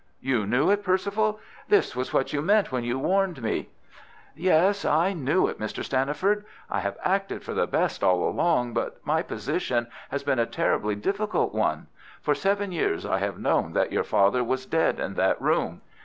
You 0.19 0.47
knew 0.47 0.71
it, 0.71 0.83
Perceval! 0.83 1.39
This 1.67 1.95
was 1.95 2.11
what 2.11 2.33
you 2.33 2.41
meant 2.41 2.71
when 2.71 2.83
you 2.83 2.97
warned 2.97 3.39
me." 3.43 3.69
"Yes, 4.35 4.83
I 4.83 5.13
knew 5.13 5.45
it, 5.47 5.59
Mr. 5.59 5.83
Stanniford. 5.83 6.43
I 6.71 6.79
have 6.79 6.97
acted 7.03 7.43
for 7.43 7.53
the 7.53 7.67
best 7.67 8.03
all 8.03 8.27
along, 8.27 8.73
but 8.73 8.97
my 9.05 9.21
position 9.21 9.85
has 10.09 10.23
been 10.23 10.39
a 10.39 10.47
terribly 10.47 10.95
difficult 10.95 11.53
one. 11.53 11.85
For 12.19 12.33
seven 12.33 12.71
years 12.71 13.05
I 13.05 13.19
have 13.19 13.37
known 13.37 13.73
that 13.73 13.91
your 13.91 14.03
father 14.03 14.43
was 14.43 14.65
dead 14.65 14.99
in 14.99 15.13
that 15.17 15.39
room." 15.39 15.81